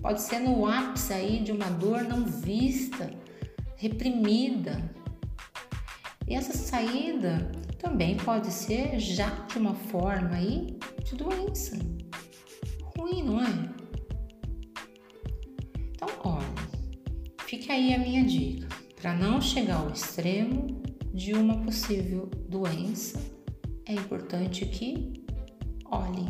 Pode 0.03 0.21
ser 0.21 0.41
no 0.41 0.67
ápice 0.67 1.13
aí 1.13 1.39
de 1.39 1.53
uma 1.53 1.71
dor 1.71 2.03
não 2.03 2.25
vista, 2.25 3.09
reprimida. 3.77 4.93
E 6.27 6.35
essa 6.35 6.53
saída 6.53 7.53
também 7.79 8.17
pode 8.17 8.51
ser 8.51 8.99
já 8.99 9.31
de 9.47 9.59
uma 9.59 9.75
forma 9.75 10.35
aí 10.35 10.77
de 11.05 11.15
doença. 11.15 11.79
Ruim, 12.97 13.23
não 13.23 13.41
é? 13.41 13.71
Então, 15.93 16.09
olha, 16.25 16.47
fica 17.47 17.73
aí 17.73 17.95
a 17.95 17.99
minha 17.99 18.25
dica. 18.25 18.69
Para 19.01 19.15
não 19.15 19.41
chegar 19.41 19.77
ao 19.77 19.91
extremo, 19.91 20.83
de 21.15 21.35
uma 21.35 21.59
possível 21.59 22.31
doença, 22.49 23.21
é 23.87 23.93
importante 23.93 24.65
que 24.67 25.13
olhe. 25.85 26.27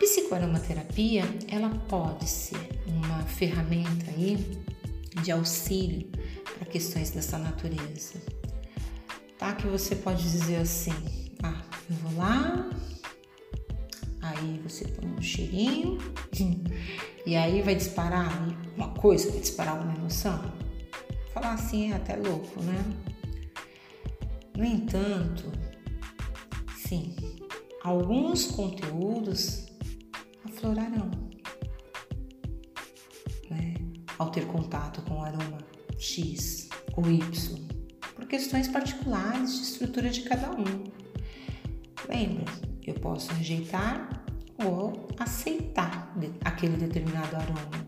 Psicoaromaterapia, 0.00 1.24
ela 1.46 1.68
pode 1.86 2.26
ser 2.26 2.56
uma 2.86 3.22
ferramenta 3.24 4.10
aí 4.10 4.38
de 5.22 5.30
auxílio 5.30 6.08
para 6.56 6.64
questões 6.64 7.10
dessa 7.10 7.36
natureza. 7.36 8.14
Tá? 9.38 9.54
Que 9.54 9.66
você 9.66 9.94
pode 9.94 10.22
dizer 10.22 10.56
assim: 10.56 10.94
ah, 11.42 11.62
eu 11.90 11.96
vou 11.96 12.16
lá, 12.16 12.70
aí 14.22 14.58
você 14.64 14.88
põe 14.88 15.06
um 15.06 15.20
cheirinho, 15.20 15.98
e 17.26 17.36
aí 17.36 17.60
vai 17.60 17.74
disparar 17.74 18.48
uma 18.78 18.88
coisa, 18.94 19.30
vai 19.30 19.40
disparar 19.40 19.82
uma 19.82 19.94
emoção. 19.94 20.50
Falar 21.34 21.52
assim 21.52 21.92
é 21.92 21.96
até 21.96 22.16
louco, 22.16 22.62
né? 22.62 22.82
No 24.56 24.64
entanto, 24.64 25.52
sim, 26.74 27.14
alguns 27.84 28.46
conteúdos 28.46 29.68
aflorarão 30.60 31.10
né, 33.48 33.74
ao 34.18 34.30
ter 34.30 34.46
contato 34.46 35.00
com 35.02 35.18
o 35.18 35.22
aroma 35.22 35.58
X 35.98 36.68
ou 36.94 37.10
Y, 37.10 37.68
por 38.14 38.26
questões 38.26 38.68
particulares 38.68 39.56
de 39.56 39.62
estrutura 39.62 40.10
de 40.10 40.22
cada 40.22 40.50
um. 40.50 40.84
Lembra, 42.08 42.44
eu 42.86 42.94
posso 42.94 43.32
rejeitar 43.34 44.22
ou 44.62 45.08
aceitar 45.18 46.14
aquele 46.44 46.76
determinado 46.76 47.36
aroma, 47.36 47.86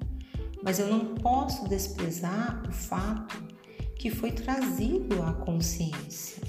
mas 0.63 0.79
eu 0.79 0.89
não 0.89 1.15
posso 1.17 1.69
desprezar 1.69 2.63
o 2.67 2.73
fato 2.73 3.43
que 3.99 4.11
foi 4.11 4.33
trazido 4.33 5.23
à 5.23 5.35
consciência 5.35 6.43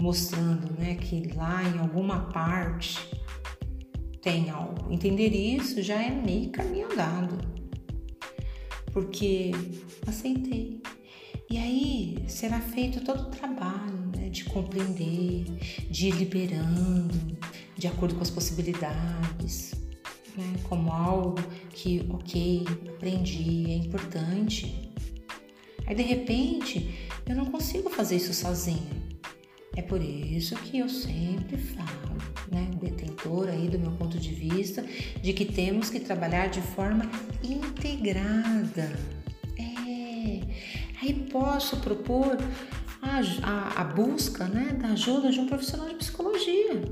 mostrando 0.00 0.72
né, 0.78 0.94
que 0.94 1.30
lá 1.34 1.62
em 1.62 1.78
alguma 1.78 2.30
parte 2.30 2.98
tem 4.20 4.50
algo. 4.50 4.92
Entender 4.92 5.28
isso 5.28 5.82
já 5.82 6.02
é 6.02 6.10
meio 6.10 6.50
caminho 6.50 6.92
andado, 6.92 7.38
porque 8.92 9.52
aceitei. 10.06 10.80
E 11.48 11.58
aí 11.58 12.24
será 12.28 12.60
feito 12.60 13.00
todo 13.00 13.22
o 13.22 13.30
trabalho 13.30 14.12
né, 14.16 14.28
de 14.28 14.44
compreender, 14.44 15.44
de 15.90 16.08
ir 16.08 16.14
liberando, 16.14 17.36
de 17.76 17.88
acordo 17.88 18.14
com 18.14 18.22
as 18.22 18.30
possibilidades, 18.30 19.74
né, 20.36 20.54
como 20.68 20.92
algo 20.92 21.34
que, 21.70 22.06
ok, 22.10 22.64
aprendi, 22.88 23.70
é 23.70 23.74
importante. 23.74 24.92
Aí 25.86 25.94
de 25.94 26.02
repente 26.02 27.08
eu 27.26 27.34
não 27.34 27.46
consigo 27.46 27.90
fazer 27.90 28.16
isso 28.16 28.32
sozinha. 28.32 29.00
É 29.76 29.82
por 29.82 30.00
isso 30.02 30.54
que 30.56 30.78
eu 30.78 30.88
sempre 30.88 31.56
falo, 31.56 32.16
né, 32.50 32.68
detentora 33.20 33.52
aí 33.52 33.68
do 33.68 33.78
meu 33.78 33.92
ponto 33.92 34.18
de 34.18 34.32
vista, 34.32 34.84
de 35.22 35.32
que 35.32 35.44
temos 35.44 35.90
que 35.90 36.00
trabalhar 36.00 36.48
de 36.48 36.60
forma 36.60 37.04
integrada. 37.42 38.90
É. 39.58 40.40
Aí 41.02 41.14
posso 41.30 41.76
propor 41.78 42.38
a, 43.02 43.20
a, 43.42 43.80
a 43.80 43.84
busca 43.84 44.46
né, 44.46 44.76
da 44.80 44.88
ajuda 44.88 45.30
de 45.30 45.40
um 45.40 45.46
profissional 45.46 45.88
de 45.88 45.96
psicologia. 45.96 46.82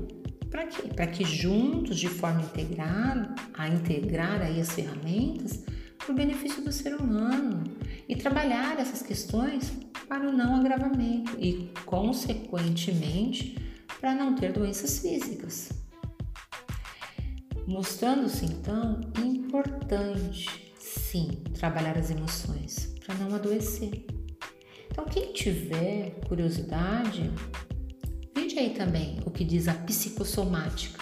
Para 0.49 0.65
quê? 0.65 0.87
Para 0.95 1.07
que 1.07 1.23
juntos, 1.23 1.99
de 1.99 2.07
forma 2.07 2.41
integrada, 2.41 3.35
a 3.53 3.67
integrar 3.67 4.41
aí 4.41 4.59
as 4.59 4.71
ferramentas 4.71 5.63
para 5.97 6.11
o 6.11 6.15
benefício 6.15 6.63
do 6.63 6.71
ser 6.71 6.95
humano 6.95 7.63
e 8.07 8.15
trabalhar 8.15 8.79
essas 8.79 9.03
questões 9.03 9.71
para 10.07 10.27
o 10.27 10.31
não 10.31 10.55
agravamento 10.55 11.37
e, 11.39 11.69
consequentemente, 11.85 13.55
para 14.01 14.15
não 14.15 14.33
ter 14.33 14.51
doenças 14.51 14.99
físicas. 14.99 15.69
Mostrando-se 17.69 18.45
então 18.45 18.99
importante, 19.23 20.73
sim, 20.79 21.43
trabalhar 21.53 21.99
as 21.99 22.09
emoções 22.09 22.95
para 23.05 23.13
não 23.13 23.35
adoecer. 23.35 24.07
Então, 24.89 25.05
quem 25.05 25.31
tiver 25.33 26.19
curiosidade, 26.27 27.31
veja 28.35 28.59
aí 28.59 28.71
também 28.71 29.19
o 29.23 29.29
que 29.29 29.43
diz 29.43 29.67
a 29.67 29.75
psicossomática 29.75 30.99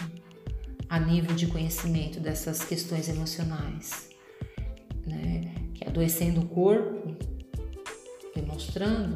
a 0.89 0.99
nível 0.99 1.33
de 1.37 1.47
conhecimento 1.47 2.19
dessas 2.19 2.61
questões 2.65 3.07
emocionais, 3.07 4.09
né? 5.05 5.55
que 5.73 5.85
é 5.85 5.87
adoecendo 5.87 6.41
o 6.41 6.47
corpo 6.49 7.15
demonstrando, 8.35 9.15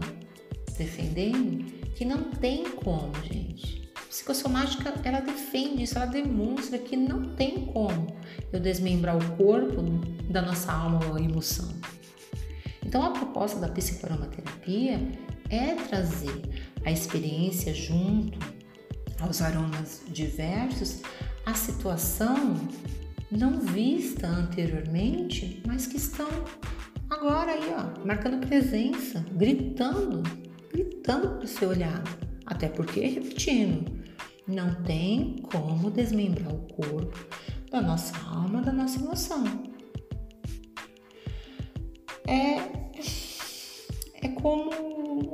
defendendo, 0.77 1.65
que 1.95 2.05
não 2.05 2.31
tem 2.31 2.63
como, 2.71 3.13
gente. 3.25 3.80
Psicossomática, 4.11 4.93
ela 5.05 5.21
defende 5.21 5.83
isso, 5.83 5.97
ela 5.97 6.05
demonstra 6.05 6.77
que 6.77 6.97
não 6.97 7.33
tem 7.33 7.65
como 7.67 8.07
eu 8.51 8.59
desmembrar 8.59 9.15
o 9.15 9.37
corpo 9.37 9.81
da 10.29 10.41
nossa 10.41 10.69
alma 10.69 10.99
ou 11.07 11.17
emoção. 11.17 11.69
Então, 12.85 13.05
a 13.05 13.11
proposta 13.11 13.57
da 13.57 13.69
psicoaromaterapia 13.69 14.99
é 15.49 15.75
trazer 15.75 16.41
a 16.83 16.91
experiência 16.91 17.73
junto 17.73 18.37
aos 19.21 19.41
aromas 19.41 20.01
diversos, 20.09 21.01
a 21.45 21.53
situação 21.53 22.55
não 23.31 23.61
vista 23.61 24.27
anteriormente, 24.27 25.63
mas 25.65 25.87
que 25.87 25.95
estão 25.95 26.27
agora 27.09 27.53
aí, 27.53 27.73
ó, 27.77 28.05
marcando 28.05 28.45
presença, 28.45 29.25
gritando, 29.31 30.21
gritando 30.69 31.37
para 31.37 31.47
ser 31.47 31.65
olhado. 31.67 32.09
Até 32.45 32.67
porque, 32.67 32.99
repetindo, 33.07 33.89
não 34.47 34.83
tem 34.83 35.37
como 35.51 35.89
desmembrar 35.89 36.53
o 36.53 36.59
corpo 36.73 37.17
da 37.69 37.81
nossa 37.81 38.17
alma, 38.27 38.61
da 38.61 38.71
nossa 38.71 38.99
emoção. 38.99 39.43
É, 42.27 42.57
é 44.25 44.27
como 44.41 44.71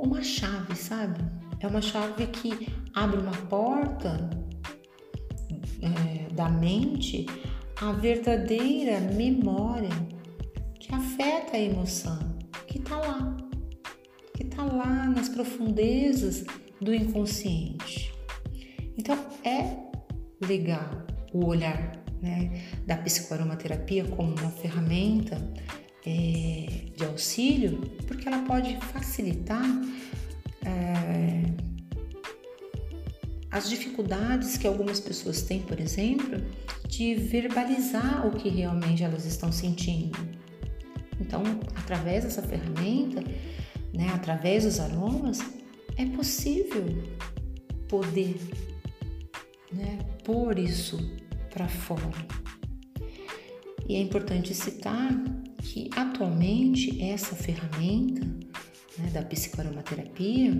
uma 0.02 0.22
chave, 0.22 0.74
sabe? 0.76 1.20
É 1.60 1.66
uma 1.66 1.82
chave 1.82 2.26
que 2.28 2.68
abre 2.94 3.20
uma 3.20 3.36
porta 3.48 4.30
é, 5.82 6.32
da 6.32 6.48
mente 6.48 7.26
à 7.80 7.92
verdadeira 7.92 9.00
memória 9.00 9.90
que 10.78 10.94
afeta 10.94 11.56
a 11.56 11.60
emoção, 11.60 12.18
que 12.66 12.78
está 12.78 12.96
lá, 12.96 13.36
que 14.34 14.44
está 14.44 14.64
lá 14.64 15.06
nas 15.08 15.28
profundezas 15.28 16.44
do 16.80 16.94
inconsciente. 16.94 18.17
Então 18.98 19.16
é 19.44 19.76
legal 20.44 21.06
o 21.32 21.46
olhar 21.46 21.96
né, 22.20 22.62
da 22.84 22.96
psicoaromaterapia 22.96 24.04
como 24.04 24.34
uma 24.34 24.50
ferramenta 24.50 25.36
é, 26.04 26.90
de 26.96 27.04
auxílio, 27.04 27.80
porque 28.06 28.26
ela 28.26 28.44
pode 28.44 28.76
facilitar 28.92 29.64
é, 30.64 31.42
as 33.50 33.68
dificuldades 33.68 34.56
que 34.56 34.66
algumas 34.66 35.00
pessoas 35.00 35.42
têm, 35.42 35.60
por 35.62 35.80
exemplo, 35.80 36.42
de 36.88 37.14
verbalizar 37.14 38.26
o 38.26 38.32
que 38.32 38.48
realmente 38.48 39.04
elas 39.04 39.24
estão 39.24 39.52
sentindo. 39.52 40.18
Então, 41.20 41.42
através 41.76 42.24
dessa 42.24 42.42
ferramenta, 42.42 43.22
né, 43.92 44.10
através 44.14 44.64
dos 44.64 44.80
aromas, 44.80 45.38
é 45.96 46.04
possível 46.06 46.84
poder 47.88 48.36
pôr 50.28 50.58
isso 50.58 50.98
para 51.48 51.66
fora. 51.66 52.26
E 53.88 53.96
é 53.96 53.98
importante 53.98 54.54
citar 54.54 55.10
que 55.62 55.88
atualmente 55.96 57.02
essa 57.02 57.34
ferramenta 57.34 58.26
né, 58.98 59.08
da 59.10 59.22
psicoaromaterapia 59.22 60.52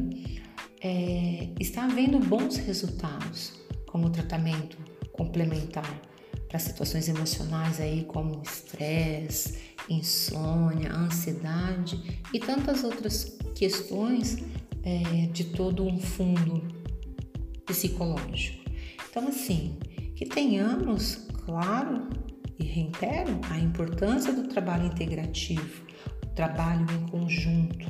é, 0.81 1.51
está 1.61 1.85
havendo 1.85 2.19
bons 2.19 2.57
resultados 2.57 3.61
como 3.87 4.09
tratamento 4.09 4.79
complementar 5.13 6.01
para 6.49 6.59
situações 6.59 7.07
emocionais 7.07 7.79
aí 7.79 8.07
como 8.07 8.41
estresse, 8.43 9.75
insônia, 9.87 10.91
ansiedade 10.91 12.23
e 12.33 12.41
tantas 12.41 12.85
outras 12.85 13.37
questões 13.55 14.39
é, 14.83 15.27
de 15.27 15.45
todo 15.45 15.85
um 15.85 15.99
fundo 15.99 16.67
psicológico. 17.67 18.58
Então, 19.19 19.31
assim, 19.31 19.77
que 20.15 20.25
tenhamos, 20.25 21.27
claro, 21.45 22.09
e 22.57 22.65
reitero, 22.65 23.41
a 23.51 23.59
importância 23.59 24.33
do 24.33 24.47
trabalho 24.47 24.87
integrativo, 24.87 25.85
o 26.23 26.27
trabalho 26.37 26.87
em 26.89 27.09
conjunto 27.09 27.85